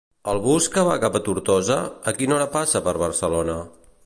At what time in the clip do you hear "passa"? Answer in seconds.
2.59-2.87